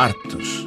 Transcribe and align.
Artes. 0.00 0.66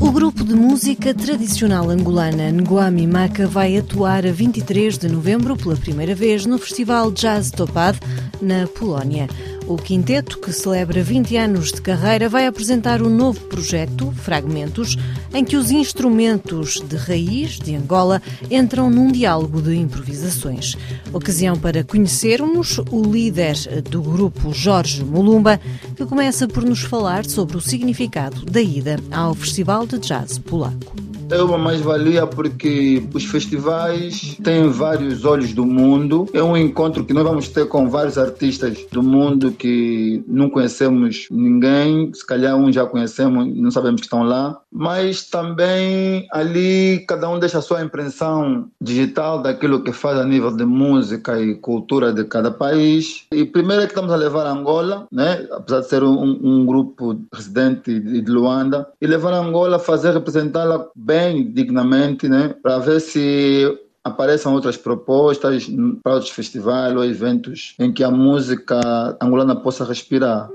O 0.00 0.12
grupo 0.12 0.44
de 0.44 0.54
música 0.54 1.12
tradicional 1.12 1.90
angolana 1.90 2.52
Nguami 2.52 3.04
Maka 3.04 3.48
vai 3.48 3.76
atuar 3.76 4.24
a 4.24 4.30
23 4.30 4.96
de 4.96 5.08
novembro 5.08 5.56
pela 5.56 5.74
primeira 5.74 6.14
vez 6.14 6.46
no 6.46 6.56
Festival 6.56 7.10
Jazz 7.10 7.50
Topad 7.50 7.98
na 8.40 8.68
Polónia. 8.68 9.26
O 9.68 9.76
quinteto, 9.76 10.38
que 10.38 10.50
celebra 10.50 11.02
20 11.02 11.36
anos 11.36 11.72
de 11.72 11.82
carreira, 11.82 12.26
vai 12.26 12.46
apresentar 12.46 13.02
um 13.02 13.10
novo 13.10 13.38
projeto, 13.40 14.10
Fragmentos, 14.12 14.96
em 15.34 15.44
que 15.44 15.58
os 15.58 15.70
instrumentos 15.70 16.80
de 16.80 16.96
raiz 16.96 17.58
de 17.58 17.76
Angola 17.76 18.22
entram 18.50 18.88
num 18.88 19.12
diálogo 19.12 19.60
de 19.60 19.76
improvisações. 19.76 20.74
Ocasião 21.12 21.58
para 21.58 21.84
conhecermos 21.84 22.78
o 22.90 23.02
líder 23.02 23.82
do 23.82 24.00
grupo, 24.00 24.54
Jorge 24.54 25.04
Mulumba, 25.04 25.60
que 25.94 26.06
começa 26.06 26.48
por 26.48 26.64
nos 26.64 26.80
falar 26.80 27.26
sobre 27.26 27.58
o 27.58 27.60
significado 27.60 28.46
da 28.46 28.62
ida 28.62 28.98
ao 29.10 29.34
Festival 29.34 29.86
de 29.86 29.98
Jazz 29.98 30.38
Polaco 30.38 31.07
é 31.30 31.42
uma 31.42 31.58
mais-valia 31.58 32.26
porque 32.26 33.02
os 33.12 33.24
festivais 33.24 34.36
têm 34.42 34.68
vários 34.68 35.24
olhos 35.24 35.52
do 35.52 35.64
mundo. 35.64 36.26
É 36.32 36.42
um 36.42 36.56
encontro 36.56 37.04
que 37.04 37.12
nós 37.12 37.24
vamos 37.24 37.48
ter 37.48 37.66
com 37.66 37.88
vários 37.88 38.16
artistas 38.16 38.86
do 38.90 39.02
mundo 39.02 39.52
que 39.52 40.24
não 40.26 40.48
conhecemos 40.48 41.26
ninguém, 41.30 42.12
se 42.14 42.26
calhar 42.26 42.56
um 42.56 42.72
já 42.72 42.86
conhecemos 42.86 43.46
não 43.56 43.70
sabemos 43.70 44.00
que 44.00 44.06
estão 44.06 44.22
lá. 44.22 44.58
Mas 44.72 45.24
também 45.24 46.26
ali 46.32 47.04
cada 47.06 47.28
um 47.28 47.38
deixa 47.38 47.58
a 47.58 47.62
sua 47.62 47.82
impressão 47.82 48.68
digital 48.80 49.42
daquilo 49.42 49.82
que 49.82 49.92
faz 49.92 50.18
a 50.18 50.24
nível 50.24 50.54
de 50.54 50.64
música 50.64 51.40
e 51.40 51.54
cultura 51.54 52.12
de 52.12 52.24
cada 52.24 52.50
país. 52.50 53.26
E 53.32 53.44
primeiro 53.44 53.82
é 53.82 53.86
que 53.86 53.92
estamos 53.92 54.12
a 54.12 54.16
levar 54.16 54.46
a 54.46 54.52
Angola, 54.52 55.06
né? 55.12 55.46
apesar 55.52 55.80
de 55.80 55.88
ser 55.88 56.02
um, 56.02 56.38
um 56.42 56.64
grupo 56.64 57.18
residente 57.32 57.98
de 57.98 58.30
Luanda, 58.30 58.88
e 59.00 59.06
levar 59.06 59.32
a 59.32 59.38
Angola, 59.38 59.78
fazer 59.78 60.12
representá-la 60.12 60.86
bem 60.94 61.17
bem 61.18 61.50
dignamente, 61.50 62.28
né, 62.28 62.54
para 62.62 62.78
ver 62.78 63.00
se 63.00 63.66
apareçam 64.04 64.54
outras 64.54 64.76
propostas 64.76 65.68
para 66.02 66.14
outros 66.14 66.30
festivais 66.30 66.94
ou 66.94 67.04
eventos 67.04 67.74
em 67.78 67.92
que 67.92 68.04
a 68.04 68.10
música 68.10 68.78
angolana 69.20 69.56
possa 69.56 69.84
respirar. 69.84 70.48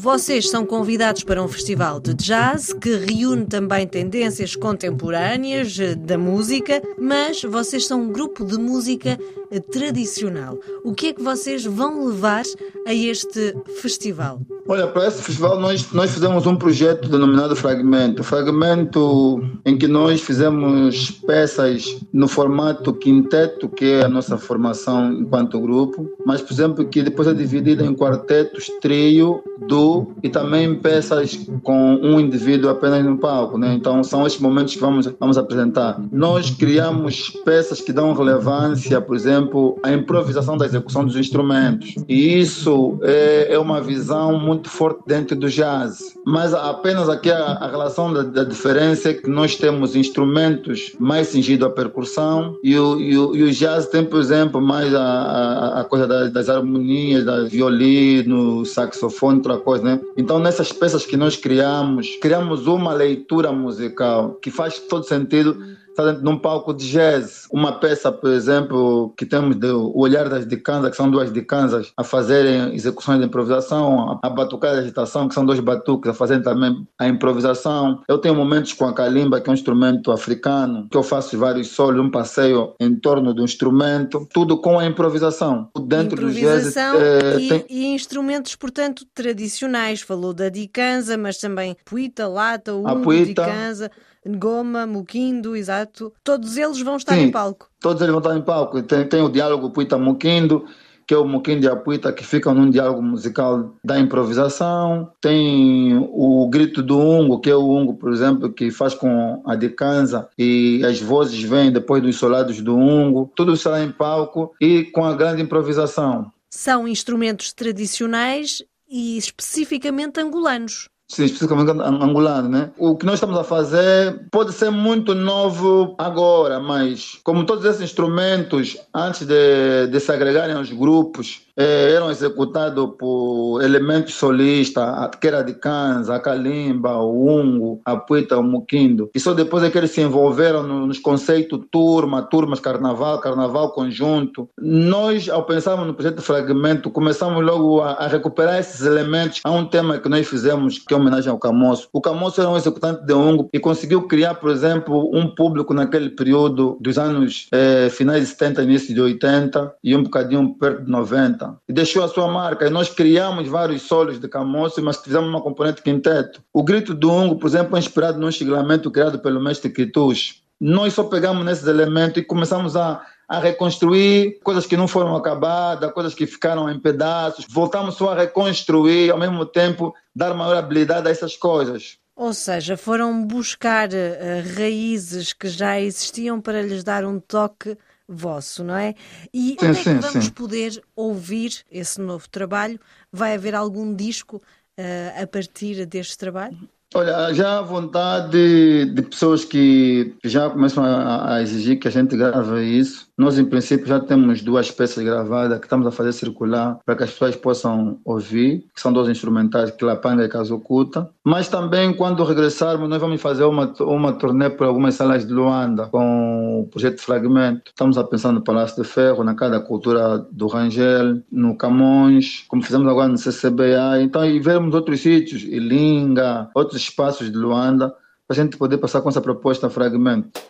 Vocês 0.00 0.48
são 0.48 0.64
convidados 0.64 1.24
para 1.24 1.42
um 1.42 1.48
festival 1.48 1.98
de 1.98 2.14
jazz 2.14 2.72
que 2.72 2.94
reúne 2.94 3.46
também 3.46 3.84
tendências 3.84 4.54
contemporâneas 4.54 5.76
eh, 5.76 5.96
da 5.96 6.16
música, 6.16 6.80
mas 6.96 7.42
vocês 7.42 7.84
são 7.84 8.02
um 8.02 8.12
grupo 8.12 8.44
de 8.44 8.56
música 8.58 9.18
eh, 9.50 9.58
tradicional. 9.58 10.56
O 10.84 10.94
que 10.94 11.08
é 11.08 11.12
que 11.12 11.20
vocês 11.20 11.64
vão 11.64 12.06
levar 12.06 12.44
a 12.86 12.94
este 12.94 13.56
festival? 13.82 14.40
Olha, 14.68 14.86
para 14.86 15.08
esse 15.08 15.20
festival 15.20 15.58
nós, 15.58 15.90
nós 15.92 16.12
fizemos 16.12 16.46
um 16.46 16.54
projeto 16.54 17.08
denominado 17.08 17.56
Fragmento. 17.56 18.22
Fragmento 18.22 19.42
em 19.66 19.76
que 19.76 19.88
nós 19.88 20.20
fizemos 20.20 21.10
peças 21.26 21.98
no 22.12 22.28
formato 22.28 22.92
quinteto, 22.92 23.68
que 23.68 23.84
é 23.84 24.04
a 24.04 24.08
nossa 24.08 24.38
formação 24.38 25.12
enquanto 25.12 25.60
grupo, 25.60 26.08
mas, 26.24 26.40
por 26.40 26.52
exemplo, 26.52 26.86
que 26.86 27.02
depois 27.02 27.26
é 27.26 27.34
dividida 27.34 27.84
em 27.84 27.94
quartetos, 27.94 28.70
trio, 28.80 29.42
duo 29.66 29.87
e 30.22 30.28
também 30.28 30.74
peças 30.74 31.48
com 31.62 31.94
um 31.96 32.20
indivíduo 32.20 32.70
apenas 32.70 33.04
no 33.04 33.18
palco. 33.18 33.58
Né? 33.58 33.74
Então, 33.74 34.02
são 34.02 34.26
esses 34.26 34.40
momentos 34.40 34.74
que 34.74 34.80
vamos, 34.80 35.06
vamos 35.18 35.38
apresentar. 35.38 36.00
Nós 36.12 36.50
criamos 36.50 37.30
peças 37.44 37.80
que 37.80 37.92
dão 37.92 38.12
relevância, 38.12 39.00
por 39.00 39.16
exemplo, 39.16 39.78
à 39.82 39.92
improvisação 39.92 40.56
da 40.56 40.66
execução 40.66 41.04
dos 41.04 41.16
instrumentos. 41.16 41.94
E 42.08 42.38
isso 42.40 42.98
é, 43.02 43.54
é 43.54 43.58
uma 43.58 43.80
visão 43.80 44.38
muito 44.38 44.68
forte 44.68 45.00
dentro 45.06 45.36
do 45.36 45.48
jazz. 45.48 46.14
Mas 46.26 46.52
apenas 46.54 47.08
aqui 47.08 47.30
a, 47.30 47.38
a 47.38 47.70
relação 47.70 48.12
da, 48.12 48.22
da, 48.22 48.44
diferença 48.44 49.10
é 49.10 49.14
que 49.14 49.28
nós 49.28 49.56
temos 49.56 49.96
instrumentos 49.96 50.92
mais 50.98 51.28
cingidos 51.28 51.66
à 51.66 51.70
percussão 51.70 52.56
e 52.62 52.78
o, 52.78 53.00
e 53.00 53.16
o, 53.16 53.36
e 53.36 53.42
o 53.44 53.50
jazz 53.50 53.86
tem, 53.86 54.04
por 54.04 54.20
exemplo, 54.20 54.60
mais 54.60 54.94
a, 54.94 55.02
a, 55.02 55.80
a 55.80 55.84
coisa 55.84 56.06
das, 56.06 56.32
das, 56.32 56.48
harmonias, 56.48 57.24
da 57.24 57.44
violino, 57.44 58.64
saxofone, 58.64 59.38
outra 59.38 59.58
coisa, 59.58 59.77
né? 59.82 60.00
Então, 60.16 60.38
nessas 60.38 60.72
peças 60.72 61.04
que 61.06 61.16
nós 61.16 61.36
criamos, 61.36 62.16
criamos 62.20 62.66
uma 62.66 62.92
leitura 62.92 63.52
musical 63.52 64.34
que 64.42 64.50
faz 64.50 64.78
todo 64.78 65.04
sentido 65.04 65.56
está 65.98 66.04
dentro 66.04 66.22
de 66.22 66.28
um 66.28 66.38
palco 66.38 66.72
de 66.72 66.88
jazz. 66.88 67.48
Uma 67.50 67.72
peça, 67.72 68.12
por 68.12 68.30
exemplo, 68.30 69.12
que 69.16 69.26
temos 69.26 69.56
de 69.56 69.66
O 69.66 69.98
Olhar 69.98 70.28
das 70.28 70.46
Dicansas, 70.46 70.90
que 70.90 70.96
são 70.96 71.10
duas 71.10 71.32
dicansas 71.32 71.92
a 71.96 72.04
fazerem 72.04 72.74
execuções 72.74 73.18
de 73.18 73.26
improvisação, 73.26 74.18
a 74.22 74.30
Batucada 74.30 74.76
de 74.76 74.82
Agitação, 74.82 75.28
que 75.28 75.34
são 75.34 75.44
dois 75.44 75.58
batuques 75.58 76.10
a 76.10 76.14
fazerem 76.14 76.42
também 76.42 76.86
a 76.98 77.08
improvisação. 77.08 78.00
Eu 78.08 78.18
tenho 78.18 78.34
momentos 78.34 78.72
com 78.72 78.86
a 78.86 78.94
kalimba, 78.94 79.40
que 79.40 79.48
é 79.48 79.50
um 79.50 79.54
instrumento 79.54 80.12
africano, 80.12 80.86
que 80.88 80.96
eu 80.96 81.02
faço 81.02 81.36
vários 81.36 81.68
solos, 81.68 82.00
um 82.00 82.10
passeio 82.10 82.74
em 82.78 82.94
torno 82.94 83.34
do 83.34 83.42
instrumento, 83.42 84.26
tudo 84.32 84.58
com 84.58 84.78
a 84.78 84.86
improvisação. 84.86 85.68
Dentro 85.86 86.16
improvisação 86.18 86.92
do 86.92 86.98
jazz, 86.98 87.36
é, 87.36 87.40
e, 87.40 87.48
tem... 87.48 87.64
e, 87.68 87.86
instrumentos, 87.86 88.54
portanto, 88.54 89.04
tradicionais. 89.12 90.00
Falou 90.00 90.32
da 90.32 90.48
dicansa, 90.48 91.16
mas 91.16 91.38
também 91.38 91.76
puita, 91.84 92.28
lata, 92.28 92.74
umbo, 92.74 93.12
dicansa. 93.24 93.90
Goma, 94.36 94.86
Muquindo, 94.86 95.56
exato. 95.56 96.12
Todos 96.22 96.56
eles 96.56 96.80
vão 96.80 96.96
estar 96.96 97.14
Sim, 97.14 97.22
em 97.22 97.30
palco. 97.30 97.68
Todos 97.80 98.02
eles 98.02 98.12
vão 98.12 98.20
estar 98.20 98.36
em 98.36 98.42
palco. 98.42 98.82
Tem, 98.82 99.06
tem 99.06 99.22
o 99.22 99.28
diálogo 99.28 99.70
Puita-Muquindo, 99.70 100.64
que 101.08 101.14
é 101.14 101.16
o 101.16 101.24
Muquindo 101.24 101.64
e 101.64 101.68
a 101.68 101.74
Puita, 101.74 102.12
que 102.12 102.22
ficam 102.22 102.52
num 102.52 102.68
diálogo 102.68 103.00
musical 103.00 103.74
da 103.82 103.98
improvisação. 103.98 105.10
Tem 105.22 105.96
o 106.12 106.46
Grito 106.50 106.82
do 106.82 106.98
Ungo, 106.98 107.40
que 107.40 107.48
é 107.48 107.54
o 107.56 107.70
Ungo, 107.70 107.94
por 107.94 108.12
exemplo, 108.12 108.52
que 108.52 108.70
faz 108.70 108.92
com 108.92 109.42
a 109.46 109.54
Decanza 109.54 110.28
e 110.36 110.84
as 110.84 111.00
vozes 111.00 111.42
vêm 111.42 111.72
depois 111.72 112.02
dos 112.02 112.16
solados 112.16 112.60
do 112.60 112.76
Ungo. 112.76 113.32
Tudo 113.34 113.56
será 113.56 113.82
em 113.82 113.90
palco 113.90 114.54
e 114.60 114.84
com 114.84 115.02
a 115.02 115.14
grande 115.14 115.40
improvisação. 115.40 116.30
São 116.50 116.86
instrumentos 116.86 117.54
tradicionais 117.54 118.62
e 118.86 119.16
especificamente 119.16 120.20
angolanos. 120.20 120.90
Sim, 121.10 121.24
especificamente 121.24 121.70
angolano, 121.70 122.50
né? 122.50 122.70
O 122.76 122.94
que 122.94 123.06
nós 123.06 123.14
estamos 123.14 123.38
a 123.38 123.42
fazer 123.42 124.26
pode 124.30 124.52
ser 124.52 124.70
muito 124.70 125.14
novo 125.14 125.94
agora, 125.96 126.60
mas 126.60 127.18
como 127.24 127.46
todos 127.46 127.64
esses 127.64 127.80
instrumentos, 127.80 128.76
antes 128.94 129.26
de, 129.26 129.86
de 129.86 130.00
se 130.00 130.12
agregarem 130.12 130.54
aos 130.54 130.70
grupos, 130.70 131.48
eh, 131.56 131.92
eram 131.92 132.10
executados 132.10 132.90
por 132.98 133.62
elementos 133.62 134.14
solistas, 134.14 135.10
que 135.20 135.26
era 135.26 135.42
de 135.42 135.54
Kanza, 135.54 136.14
a 136.14 136.20
Kalimba, 136.20 136.98
o 136.98 137.26
Ungo, 137.26 137.80
a 137.86 137.96
Puita, 137.96 138.38
o 138.38 138.42
Muquindo. 138.42 139.10
E 139.14 139.18
só 139.18 139.32
depois 139.32 139.64
é 139.64 139.70
que 139.70 139.78
eles 139.78 139.90
se 139.90 140.02
envolveram 140.02 140.62
nos 140.62 140.98
conceitos 140.98 141.58
turma, 141.70 142.22
turmas, 142.22 142.60
carnaval, 142.60 143.18
carnaval 143.18 143.72
conjunto. 143.72 144.48
Nós, 144.60 145.28
ao 145.28 145.44
pensarmos 145.44 145.86
no 145.86 145.94
projeto 145.94 146.20
Fragmento, 146.20 146.90
começamos 146.90 147.42
logo 147.42 147.80
a, 147.80 147.92
a 147.92 148.06
recuperar 148.06 148.60
esses 148.60 148.82
elementos. 148.82 149.40
Há 149.42 149.50
um 149.50 149.64
tema 149.64 149.98
que 149.98 150.08
nós 150.08 150.28
fizemos 150.28 150.78
que 150.78 150.94
é 150.94 150.97
homenagem 150.98 151.30
ao 151.30 151.38
Camoço. 151.38 151.88
O 151.92 152.00
Camoço 152.00 152.40
era 152.40 152.50
um 152.50 152.56
executante 152.56 153.04
de 153.04 153.14
Ungo 153.14 153.48
e 153.52 153.58
conseguiu 153.58 154.02
criar, 154.02 154.34
por 154.34 154.50
exemplo, 154.50 155.10
um 155.14 155.34
público 155.34 155.72
naquele 155.72 156.10
período 156.10 156.76
dos 156.80 156.98
anos 156.98 157.48
eh, 157.52 157.88
finais 157.90 158.22
de 158.22 158.30
70, 158.30 158.62
início 158.62 158.94
de 158.94 159.00
80 159.00 159.74
e 159.82 159.94
um 159.96 160.02
bocadinho 160.02 160.54
perto 160.54 160.84
de 160.84 160.90
90 160.90 161.56
e 161.68 161.72
deixou 161.72 162.04
a 162.04 162.08
sua 162.08 162.28
marca. 162.28 162.66
E 162.66 162.70
nós 162.70 162.88
criamos 162.88 163.48
vários 163.48 163.82
solos 163.82 164.20
de 164.20 164.28
Camoço, 164.28 164.82
mas 164.82 164.96
fizemos 164.98 165.28
uma 165.28 165.40
componente 165.40 165.82
quinteto. 165.82 166.42
O 166.52 166.62
Grito 166.62 166.94
do 166.94 167.10
Ungo, 167.10 167.36
por 167.36 167.46
exemplo, 167.46 167.76
é 167.76 167.78
inspirado 167.78 168.18
num 168.18 168.30
chilamento 168.30 168.90
criado 168.90 169.18
pelo 169.18 169.40
mestre 169.40 169.70
Kitush. 169.70 170.42
Nós 170.60 170.92
só 170.94 171.04
pegamos 171.04 171.44
nesses 171.44 171.66
elementos 171.66 172.18
e 172.18 172.24
começamos 172.24 172.74
a, 172.76 173.00
a 173.28 173.38
reconstruir 173.38 174.40
coisas 174.42 174.66
que 174.66 174.76
não 174.76 174.88
foram 174.88 175.14
acabadas, 175.14 175.92
coisas 175.92 176.14
que 176.14 176.26
ficaram 176.26 176.70
em 176.70 176.80
pedaços. 176.80 177.46
Voltamos 177.48 177.96
só 177.96 178.12
a 178.12 178.16
reconstruir, 178.16 179.10
ao 179.10 179.18
mesmo 179.18 179.44
tempo 179.44 179.94
dar 180.16 180.32
maior 180.34 180.56
habilidade 180.56 181.06
a 181.06 181.10
essas 181.10 181.36
coisas. 181.36 181.98
Ou 182.16 182.32
seja, 182.32 182.76
foram 182.76 183.24
buscar 183.24 183.90
uh, 183.90 184.56
raízes 184.56 185.32
que 185.32 185.48
já 185.48 185.78
existiam 185.78 186.40
para 186.40 186.62
lhes 186.62 186.82
dar 186.82 187.04
um 187.04 187.20
toque 187.20 187.76
vosso, 188.08 188.64
não 188.64 188.74
é? 188.74 188.94
E 189.32 189.50
sim, 189.50 189.56
onde 189.62 189.66
é 189.66 189.74
que 189.74 189.90
sim, 189.90 189.98
vamos 189.98 190.24
sim. 190.24 190.30
poder 190.30 190.82
ouvir 190.96 191.62
esse 191.70 192.00
novo 192.00 192.28
trabalho? 192.28 192.80
Vai 193.12 193.34
haver 193.34 193.54
algum 193.54 193.94
disco 193.94 194.38
uh, 194.78 195.22
a 195.22 195.26
partir 195.26 195.84
deste 195.84 196.16
trabalho? 196.16 196.58
Olha, 196.94 197.34
já 197.34 197.58
há 197.58 197.62
vontade 197.62 198.86
de 198.86 199.02
pessoas 199.02 199.44
que 199.44 200.14
já 200.24 200.48
começam 200.48 200.82
a, 200.82 201.34
a, 201.34 201.42
exigir 201.42 201.78
que 201.78 201.86
a 201.86 201.90
gente 201.90 202.16
grave 202.16 202.64
isso. 202.64 203.06
Nós, 203.16 203.38
em 203.38 203.44
princípio, 203.44 203.86
já 203.86 204.00
temos 204.00 204.40
duas 204.40 204.70
peças 204.70 205.04
gravadas 205.04 205.58
que 205.58 205.66
estamos 205.66 205.86
a 205.86 205.90
fazer 205.90 206.12
circular 206.12 206.78
para 206.86 206.96
que 206.96 207.02
as 207.02 207.10
pessoas 207.10 207.36
possam 207.36 207.98
ouvir, 208.04 208.64
que 208.74 208.80
são 208.80 208.90
dois 208.90 209.08
instrumentais, 209.08 209.70
Kilapanga 209.72 210.24
e 210.24 210.28
Kazukuta. 210.28 211.10
Mas 211.22 211.48
também, 211.48 211.92
quando 211.92 212.24
regressarmos, 212.24 212.88
nós 212.88 213.00
vamos 213.00 213.20
fazer 213.20 213.44
uma, 213.44 213.74
uma 213.80 214.12
turnê 214.12 214.48
por 214.48 214.66
algumas 214.66 214.94
salas 214.94 215.26
de 215.26 215.32
Luanda 215.32 215.88
com 215.88 216.60
o 216.60 216.68
projeto 216.68 217.02
Fragmento. 217.02 217.64
Estamos 217.66 217.98
a 217.98 218.04
pensar 218.04 218.32
no 218.32 218.40
Palácio 218.40 218.82
de 218.82 218.88
Ferro, 218.88 219.24
na 219.24 219.34
Casa 219.34 219.58
da 219.58 219.60
Cultura 219.60 220.26
do 220.30 220.46
Rangel, 220.46 221.20
no 221.30 221.54
Camões, 221.54 222.44
como 222.48 222.62
fizemos 222.62 222.88
agora 222.88 223.08
no 223.08 223.18
CCBA. 223.18 224.00
Então, 224.00 224.24
e 224.24 224.40
vermos 224.40 224.74
outros 224.74 225.00
sítios, 225.00 225.42
Ilinga, 225.42 226.48
outros 226.54 226.77
espaços 226.82 227.30
de 227.30 227.36
Luanda, 227.36 227.88
para 228.26 228.34
a 228.40 228.44
gente 228.44 228.56
poder 228.56 228.78
passar 228.78 229.00
com 229.00 229.08
essa 229.08 229.20
proposta 229.20 229.70
fragmento. 229.70 230.40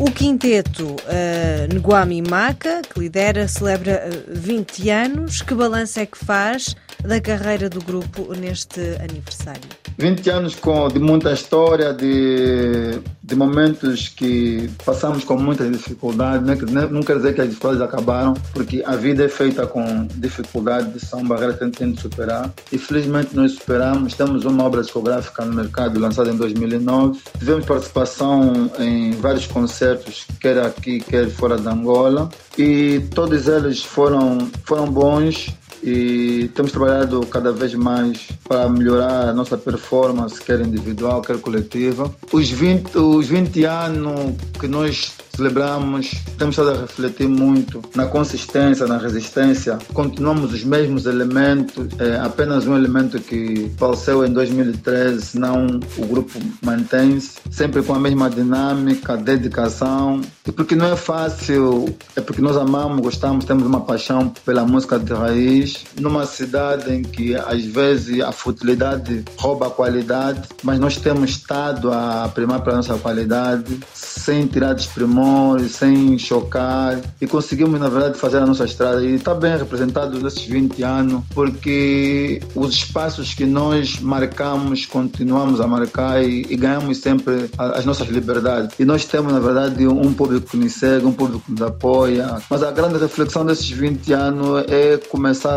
O 0.00 0.10
quinteto 0.10 0.86
uh, 0.86 1.74
Nguami 1.74 2.22
Maka, 2.22 2.80
que 2.80 2.98
lidera, 2.98 3.46
celebra 3.46 4.08
uh, 4.08 4.32
20 4.34 4.88
anos. 4.88 5.42
Que 5.42 5.54
balanço 5.54 6.00
é 6.00 6.06
que 6.06 6.16
faz 6.16 6.74
da 7.04 7.20
carreira 7.20 7.68
do 7.68 7.84
grupo 7.84 8.32
neste 8.34 8.80
aniversário? 8.98 9.68
20 9.98 10.30
anos 10.30 10.54
com, 10.54 10.88
de 10.88 10.98
muita 10.98 11.34
história, 11.34 11.92
de, 11.92 12.98
de 13.30 13.36
momentos 13.36 14.08
que 14.08 14.68
passamos 14.84 15.22
com 15.22 15.38
muitas 15.38 15.70
dificuldades. 15.70 16.44
Né? 16.44 16.88
Não 16.90 17.00
quer 17.00 17.16
dizer 17.16 17.32
que 17.32 17.40
as 17.40 17.48
dificuldades 17.48 17.80
acabaram, 17.80 18.34
porque 18.52 18.82
a 18.84 18.96
vida 18.96 19.24
é 19.24 19.28
feita 19.28 19.68
com 19.68 20.08
dificuldades, 20.16 21.02
são 21.02 21.22
barreiras 21.22 21.56
que 21.56 21.62
a 21.62 21.66
gente 21.68 21.78
tem 21.78 21.92
de 21.92 22.00
superar. 22.00 22.52
E 22.72 22.76
felizmente 22.76 23.34
nós 23.36 23.52
superamos. 23.52 24.14
Temos 24.14 24.44
uma 24.44 24.64
obra 24.64 24.82
discográfica 24.82 25.44
no 25.44 25.54
mercado 25.54 26.00
lançada 26.00 26.28
em 26.28 26.36
2009. 26.36 27.20
Tivemos 27.38 27.64
participação 27.64 28.68
em 28.80 29.12
vários 29.12 29.46
concertos, 29.46 30.26
quer 30.40 30.58
aqui, 30.58 30.98
quer 30.98 31.30
fora 31.30 31.56
da 31.56 31.70
Angola. 31.70 32.28
E 32.58 33.00
todos 33.14 33.46
eles 33.46 33.84
foram, 33.84 34.50
foram 34.64 34.90
bons 34.90 35.54
e 35.82 36.50
temos 36.54 36.72
trabalhado 36.72 37.20
cada 37.26 37.52
vez 37.52 37.74
mais 37.74 38.28
para 38.48 38.68
melhorar 38.68 39.28
a 39.28 39.32
nossa 39.32 39.56
performance, 39.56 40.40
quer 40.40 40.60
individual, 40.60 41.22
quer 41.22 41.38
coletiva. 41.38 42.14
Os 42.32 42.50
20, 42.50 42.96
os 42.98 43.28
20 43.28 43.64
anos 43.64 44.34
que 44.58 44.68
nós 44.68 45.12
celebramos, 45.40 46.10
temos 46.36 46.58
estado 46.58 46.76
a 46.76 46.80
refletir 46.82 47.26
muito 47.26 47.80
na 47.94 48.06
consistência, 48.06 48.86
na 48.86 48.98
resistência. 48.98 49.78
Continuamos 49.94 50.52
os 50.52 50.62
mesmos 50.64 51.06
elementos, 51.06 51.88
é 51.98 52.16
apenas 52.16 52.66
um 52.66 52.76
elemento 52.76 53.18
que 53.18 53.70
faleceu 53.78 54.24
em 54.26 54.32
2013, 54.32 55.22
senão 55.22 55.80
o 55.96 56.06
grupo 56.06 56.38
mantém-se, 56.62 57.38
sempre 57.50 57.82
com 57.82 57.94
a 57.94 57.98
mesma 57.98 58.28
dinâmica, 58.28 59.16
dedicação. 59.16 60.20
E 60.46 60.52
porque 60.52 60.76
não 60.76 60.86
é 60.86 60.96
fácil, 60.96 61.86
é 62.14 62.20
porque 62.20 62.42
nós 62.42 62.56
amamos, 62.56 63.00
gostamos, 63.00 63.44
temos 63.46 63.64
uma 63.64 63.80
paixão 63.80 64.32
pela 64.44 64.66
música 64.66 64.98
de 64.98 65.12
raiz, 65.12 65.69
numa 65.98 66.26
cidade 66.26 66.92
em 66.92 67.02
que 67.02 67.34
às 67.34 67.64
vezes 67.64 68.20
a 68.20 68.32
futilidade 68.32 69.24
rouba 69.36 69.68
a 69.68 69.70
qualidade, 69.70 70.48
mas 70.62 70.78
nós 70.78 70.96
temos 70.96 71.30
estado 71.30 71.92
a 71.92 72.30
primar 72.34 72.60
para 72.62 72.74
a 72.74 72.76
nossa 72.76 72.96
qualidade, 72.98 73.78
sem 73.94 74.46
tirar 74.46 74.74
desprimor 74.74 75.60
sem 75.68 76.18
chocar 76.18 77.00
e 77.20 77.26
conseguimos, 77.26 77.80
na 77.80 77.88
verdade, 77.88 78.18
fazer 78.18 78.38
a 78.38 78.46
nossa 78.46 78.64
estrada. 78.64 79.04
E 79.04 79.14
está 79.14 79.34
bem 79.34 79.56
representado 79.56 80.20
nesses 80.20 80.44
20 80.44 80.82
anos, 80.82 81.22
porque 81.34 82.40
os 82.54 82.74
espaços 82.74 83.34
que 83.34 83.44
nós 83.44 83.98
marcamos, 84.00 84.86
continuamos 84.86 85.60
a 85.60 85.66
marcar 85.66 86.22
e, 86.22 86.46
e 86.48 86.56
ganhamos 86.56 86.98
sempre 86.98 87.50
as 87.58 87.84
nossas 87.84 88.08
liberdades. 88.08 88.78
E 88.78 88.84
nós 88.84 89.04
temos, 89.04 89.32
na 89.32 89.40
verdade, 89.40 89.86
um 89.86 90.12
público 90.12 90.50
que 90.50 90.56
nos 90.56 90.72
segue, 90.72 91.06
um 91.06 91.12
público 91.12 91.42
que 91.46 91.52
nos 91.52 91.62
apoia. 91.62 92.38
Mas 92.48 92.62
a 92.62 92.70
grande 92.70 92.98
reflexão 92.98 93.44
desses 93.44 93.70
20 93.70 94.12
anos 94.12 94.64
é 94.68 94.96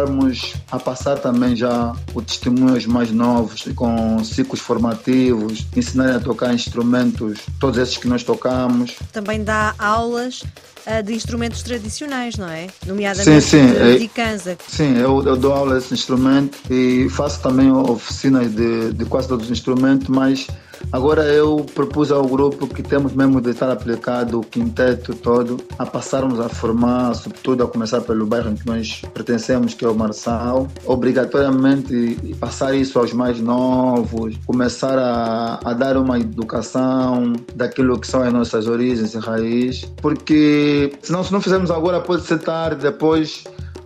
começarmos 0.04 0.54
a 0.72 0.80
passar 0.80 1.18
também 1.20 1.56
já 1.56 1.96
o 2.14 2.22
testemunho 2.22 2.74
aos 2.74 2.86
mais 2.86 3.12
novos, 3.12 3.64
com 3.76 4.24
ciclos 4.24 4.60
formativos, 4.60 5.66
ensinarem 5.76 6.16
a 6.16 6.20
tocar 6.20 6.54
instrumentos, 6.54 7.40
todos 7.60 7.78
esses 7.78 7.98
que 7.98 8.08
nós 8.08 8.24
tocamos. 8.24 8.96
Também 9.12 9.44
dá 9.44 9.74
aulas 9.78 10.42
uh, 10.42 11.04
de 11.04 11.14
instrumentos 11.14 11.64
tradicionais, 11.64 12.38
não 12.38 12.50
é? 12.50 12.68
Nomeadamente 12.86 13.42
sim, 13.42 13.60
sim. 13.60 13.74
de, 13.74 14.00
de 14.00 14.08
canza. 14.08 14.58
Sim, 14.68 14.98
eu, 14.98 15.24
eu, 15.26 15.36
dou 15.36 15.54
aulas 15.54 15.88
de 15.88 15.94
instrumento 15.94 16.58
e 16.70 17.08
faço 17.10 17.42
também 17.42 17.72
oficinas 17.72 18.52
de, 18.52 18.94
de 18.94 19.06
quase 19.06 19.28
todos 19.28 19.46
os 19.46 19.52
instrumentos, 19.52 20.08
mas 20.08 20.48
Agora 20.92 21.24
eu 21.24 21.66
propus 21.74 22.12
ao 22.12 22.26
grupo 22.28 22.68
que 22.68 22.84
temos 22.84 23.14
mesmo 23.14 23.42
de 23.42 23.52
estar 23.52 23.70
aplicado 23.70 24.40
o 24.40 24.44
quinteto 24.44 25.16
todo 25.16 25.60
a 25.78 25.86
passarmos 25.86 26.40
a 26.40 26.50
formar, 26.50 27.16
sobretudo 27.16 27.64
a 27.64 27.68
começar 27.68 28.02
pelo 28.02 28.26
bairro 28.26 28.52
em 28.52 28.56
que 28.56 28.66
nós 28.66 29.02
pertencemos, 29.14 29.74
que 29.74 29.84
é 29.84 29.88
o 29.88 29.96
Marçal, 29.96 30.68
obrigatoriamente 30.86 32.36
passar 32.40 32.76
isso 32.76 33.00
aos 33.00 33.12
mais 33.14 33.40
novos, 33.40 34.38
começar 34.46 34.98
a, 35.00 35.60
a 35.64 35.74
dar 35.74 35.98
uma 35.98 36.20
educação 36.20 37.34
daquilo 37.56 38.00
que 38.00 38.08
são 38.08 38.22
as 38.22 38.32
nossas 38.32 38.68
origens 38.68 39.14
e 39.14 39.18
raiz, 39.18 39.86
porque 40.02 40.94
senão 41.02 41.24
se 41.24 41.32
não 41.32 41.42
fizermos 41.42 41.72
agora 41.72 42.00
pode 42.00 42.24
ser 42.24 42.40
tarde, 42.40 42.84
depois 42.84 43.44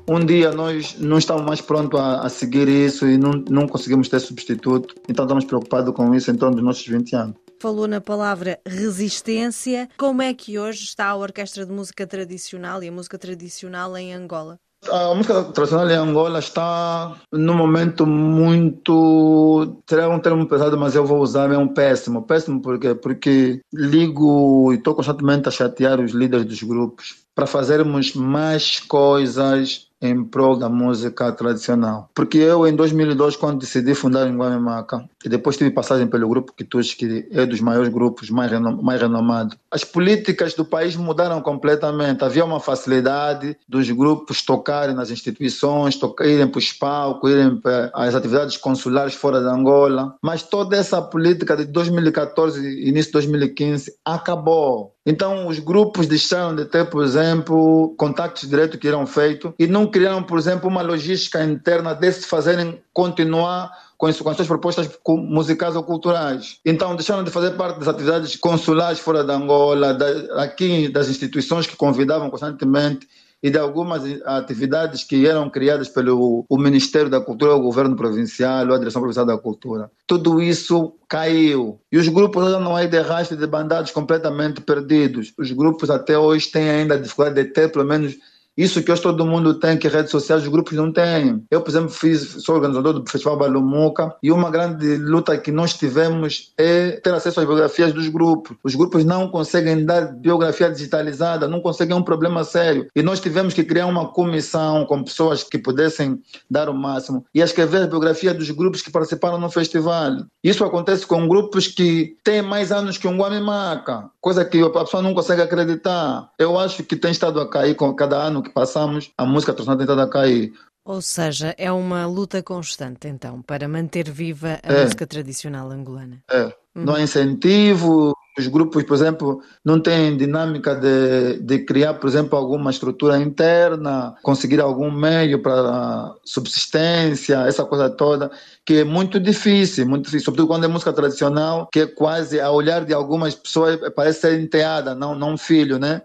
um 0.09 0.25
dia 0.25 0.51
nós 0.51 0.95
não 0.97 1.17
estamos 1.17 1.43
mais 1.43 1.61
prontos 1.61 1.99
a, 1.99 2.21
a 2.21 2.29
seguir 2.29 2.67
isso 2.67 3.05
e 3.07 3.17
não, 3.17 3.43
não 3.49 3.67
conseguimos 3.67 4.07
ter 4.07 4.19
substituto, 4.19 4.95
então 5.07 5.25
estamos 5.25 5.45
preocupados 5.45 5.93
com 5.93 6.13
isso 6.15 6.31
em 6.31 6.35
torno 6.35 6.55
dos 6.55 6.65
nossos 6.65 6.87
20 6.87 7.15
anos. 7.15 7.35
Falou 7.59 7.87
na 7.87 7.99
palavra 7.99 8.59
resistência. 8.65 9.89
Como 9.97 10.21
é 10.21 10.33
que 10.33 10.59
hoje 10.59 10.83
está 10.83 11.07
a 11.07 11.15
Orquestra 11.15 11.65
de 11.65 11.71
Música 11.71 12.05
Tradicional 12.05 12.83
e 12.83 12.87
a 12.87 12.91
música 12.91 13.17
tradicional 13.17 13.97
em 13.97 14.13
Angola? 14.13 14.59
A 14.87 15.13
música 15.15 15.43
tradicional 15.45 15.89
em 15.89 15.95
Angola 15.95 16.37
está 16.37 17.19
num 17.33 17.55
momento 17.55 18.05
muito. 18.05 19.81
Será 19.89 20.07
um 20.07 20.19
termo 20.19 20.47
pesado, 20.47 20.77
mas 20.77 20.95
eu 20.95 21.03
vou 21.03 21.19
usar, 21.19 21.51
é 21.51 21.57
um 21.57 21.67
péssimo. 21.67 22.21
Péssimo 22.21 22.61
porque, 22.61 22.93
porque 22.93 23.59
ligo 23.73 24.71
e 24.71 24.75
estou 24.75 24.93
constantemente 24.93 25.47
a 25.47 25.51
chatear 25.51 25.99
os 25.99 26.11
líderes 26.11 26.45
dos 26.45 26.61
grupos 26.61 27.15
para 27.33 27.47
fazermos 27.47 28.13
mais 28.13 28.79
coisas 28.79 29.86
em 30.01 30.23
prol 30.23 30.57
da 30.57 30.69
música 30.69 31.31
tradicional. 31.31 32.09
Porque 32.13 32.37
eu, 32.37 32.67
em 32.67 32.75
2002, 32.75 33.35
quando 33.35 33.59
decidi 33.59 33.95
fundar 33.95 34.27
o 34.27 34.61
Maca, 34.61 35.09
e 35.27 35.29
depois 35.29 35.57
tive 35.57 35.71
passagem 35.71 36.07
pelo 36.07 36.27
grupo 36.29 36.53
Quitush, 36.53 36.95
que 36.95 37.27
é 37.31 37.45
dos 37.45 37.59
maiores 37.59 37.89
grupos 37.89 38.29
mais, 38.29 38.49
renom 38.49 38.81
mais 38.81 39.01
renomados, 39.01 39.57
as 39.69 39.83
políticas 39.83 40.53
do 40.53 40.63
país 40.63 40.95
mudaram 40.95 41.41
completamente. 41.41 42.23
Havia 42.23 42.45
uma 42.45 42.61
facilidade 42.61 43.57
dos 43.67 43.91
grupos 43.91 44.41
tocarem 44.41 44.95
nas 44.95 45.11
instituições, 45.11 45.99
irem 46.21 46.47
para 46.47 46.59
os 46.59 46.71
palcos, 46.71 47.29
irem 47.29 47.57
para 47.57 47.91
as 47.93 48.15
atividades 48.15 48.55
consulares 48.55 49.15
fora 49.15 49.41
da 49.41 49.53
Angola. 49.53 50.15
Mas 50.21 50.43
toda 50.43 50.77
essa 50.77 51.01
política 51.01 51.57
de 51.57 51.65
2014 51.65 52.65
e 52.65 52.87
início 52.87 53.07
de 53.07 53.13
2015 53.13 53.93
acabou. 54.05 54.95
Então, 55.05 55.47
os 55.47 55.57
grupos 55.59 56.05
deixaram 56.05 56.53
de 56.53 56.65
ter, 56.65 56.89
por 56.89 57.01
exemplo, 57.01 57.95
contactos 57.97 58.49
diretos 58.49 58.77
que 58.77 58.87
eram 58.89 59.07
feitos 59.07 59.53
e 59.57 59.65
não 59.65 59.87
criaram, 59.87 60.21
por 60.21 60.37
exemplo, 60.37 60.69
uma 60.69 60.81
logística 60.81 61.41
interna 61.45 61.93
de 61.93 62.11
se 62.11 62.27
fazerem 62.27 62.81
continuar 62.91 63.71
com, 63.97 64.11
com 64.13 64.29
as 64.29 64.35
suas 64.35 64.47
propostas 64.47 64.89
musicais 65.07 65.75
ou 65.75 65.83
culturais. 65.83 66.59
Então, 66.65 66.95
deixaram 66.95 67.23
de 67.23 67.31
fazer 67.31 67.51
parte 67.51 67.79
das 67.79 67.87
atividades 67.87 68.35
consulares 68.35 68.99
fora 68.99 69.23
da 69.23 69.35
Angola, 69.35 69.93
da, 69.93 70.43
aqui 70.43 70.87
das 70.87 71.09
instituições 71.09 71.65
que 71.65 71.75
convidavam 71.75 72.29
constantemente 72.29 73.07
e 73.41 73.49
de 73.49 73.57
algumas 73.57 74.03
atividades 74.25 75.03
que 75.03 75.27
eram 75.27 75.49
criadas 75.49 75.87
pelo 75.87 76.45
o 76.49 76.57
Ministério 76.57 77.09
da 77.09 77.21
Cultura, 77.21 77.55
o 77.55 77.61
governo 77.61 77.95
provincial, 77.95 78.73
a 78.73 78.77
Direção 78.77 79.01
Provincial 79.01 79.25
da 79.25 79.37
Cultura. 79.37 79.91
Tudo 80.07 80.41
isso 80.41 80.93
caiu. 81.07 81.79
E 81.91 81.97
os 81.97 82.07
grupos 82.07 82.43
andam 82.43 82.75
aí 82.75 82.87
de 82.87 82.99
rastro 82.99 83.37
de 83.37 83.45
bandados 83.45 83.91
completamente 83.91 84.61
perdidos. 84.61 85.33
Os 85.37 85.51
grupos 85.51 85.89
até 85.89 86.17
hoje 86.17 86.47
têm 86.47 86.69
ainda 86.69 86.99
dificuldade 86.99 87.43
de 87.43 87.49
ter, 87.51 87.71
pelo 87.71 87.85
menos, 87.85 88.15
Isso 88.57 88.81
que 88.81 88.91
hoje 88.91 89.01
todo 89.01 89.25
mundo 89.25 89.53
tem, 89.53 89.77
que 89.77 89.87
redes 89.87 90.09
sociais 90.09 90.41
os 90.41 90.47
grupos 90.49 90.73
não 90.73 90.91
têm. 90.91 91.43
Eu, 91.51 91.61
por 91.61 91.69
exemplo, 91.69 91.89
fiz, 91.89 92.43
sou 92.43 92.55
organizador 92.55 92.93
do 92.93 93.09
Festival 93.09 93.37
Balumuca 93.37 94.15
e 94.23 94.31
uma 94.31 94.49
grande 94.49 94.97
luta 94.97 95.37
que 95.37 95.51
nós 95.51 95.75
tivemos 95.75 96.53
é 96.57 96.91
ter 96.91 97.13
acesso 97.13 97.39
às 97.39 97.45
biografias 97.45 97.93
dos 97.93 98.07
grupos. 98.07 98.57
Os 98.63 98.73
grupos 98.73 99.05
não 99.05 99.27
conseguem 99.27 99.85
dar 99.85 100.13
biografia 100.13 100.71
digitalizada, 100.71 101.47
não 101.47 101.61
conseguem 101.61 101.95
um 101.95 102.01
problema 102.01 102.43
sério. 102.43 102.87
E 102.95 103.03
nós 103.03 103.19
tivemos 103.19 103.53
que 103.53 103.63
criar 103.63 103.85
uma 103.85 104.07
comissão 104.07 104.85
com 104.85 105.03
pessoas 105.03 105.43
que 105.43 105.59
pudessem 105.59 106.19
dar 106.49 106.67
o 106.67 106.73
máximo 106.73 107.23
e 107.35 107.41
escrever 107.41 107.83
a 107.83 107.87
biografia 107.87 108.33
dos 108.33 108.49
grupos 108.49 108.81
que 108.81 108.91
participaram 108.91 109.37
no 109.37 109.51
festival. 109.51 110.17
Isso 110.47 110.63
acontece 110.63 111.05
com 111.05 111.27
grupos 111.27 111.67
que 111.67 112.15
têm 112.23 112.41
mais 112.41 112.71
anos 112.71 112.97
que 112.97 113.05
um 113.05 113.17
Guamimaca, 113.17 114.09
coisa 114.21 114.45
que 114.45 114.61
a 114.61 114.69
pessoa 114.69 115.03
não 115.03 115.13
consegue 115.13 115.41
acreditar. 115.41 116.31
Eu 116.39 116.57
acho 116.57 116.83
que 116.83 116.95
tem 116.95 117.11
estado 117.11 117.41
a 117.41 117.49
cair 117.49 117.75
com 117.75 117.93
cada 117.93 118.15
ano 118.15 118.41
que 118.41 118.49
passamos, 118.49 119.11
a 119.17 119.25
música 119.25 119.51
tradicional 119.51 119.77
tem 119.77 119.83
estado 119.83 120.01
a 120.01 120.09
cair. 120.09 120.53
Ou 120.85 121.01
seja, 121.01 121.53
é 121.57 121.69
uma 121.69 122.05
luta 122.05 122.41
constante, 122.41 123.09
então, 123.09 123.41
para 123.41 123.67
manter 123.67 124.09
viva 124.09 124.57
a 124.63 124.71
é. 124.71 124.83
música 124.83 125.05
tradicional 125.05 125.69
angolana. 125.69 126.23
É. 126.31 126.55
Não 126.85 126.95
há 126.95 127.01
incentivo, 127.01 128.13
os 128.37 128.47
grupos, 128.47 128.83
por 128.83 128.93
exemplo, 128.93 129.41
não 129.65 129.79
têm 129.79 130.15
dinâmica 130.15 130.75
de, 130.75 131.39
de 131.39 131.59
criar, 131.65 131.95
por 131.95 132.07
exemplo, 132.07 132.37
alguma 132.37 132.69
estrutura 132.69 133.17
interna, 133.17 134.15
conseguir 134.21 134.61
algum 134.61 134.91
meio 134.91 135.41
para 135.41 136.13
subsistência, 136.23 137.47
essa 137.47 137.65
coisa 137.65 137.89
toda, 137.89 138.29
que 138.63 138.81
é 138.81 138.83
muito 138.83 139.19
difícil, 139.19 139.87
muito 139.87 140.05
difícil, 140.05 140.25
sobretudo 140.25 140.47
quando 140.47 140.65
é 140.65 140.67
música 140.67 140.93
tradicional, 140.93 141.67
que 141.71 141.79
é 141.79 141.87
quase, 141.87 142.39
a 142.39 142.51
olhar 142.51 142.85
de 142.85 142.93
algumas 142.93 143.33
pessoas, 143.33 143.79
parece 143.95 144.21
ser 144.21 144.39
enteada, 144.39 144.93
não, 144.93 145.15
não 145.15 145.35
filho, 145.35 145.79
né? 145.79 146.03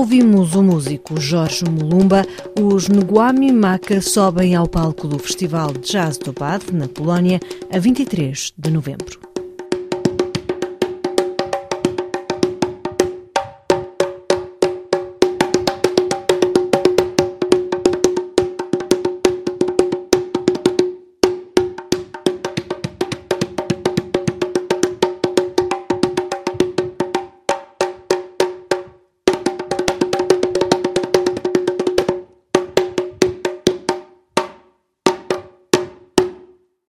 Ouvimos 0.00 0.54
o 0.54 0.62
músico 0.62 1.20
Jorge 1.20 1.62
Mulumba. 1.68 2.24
Os 2.58 2.88
Nguami 2.88 3.52
Maka 3.52 4.00
sobem 4.00 4.54
ao 4.54 4.66
palco 4.66 5.06
do 5.06 5.18
Festival 5.18 5.74
de 5.74 5.92
Jazz 5.92 6.16
do 6.16 6.32
Bad, 6.32 6.72
na 6.72 6.88
Polónia, 6.88 7.38
a 7.70 7.78
23 7.78 8.54
de 8.56 8.70
novembro. 8.70 9.29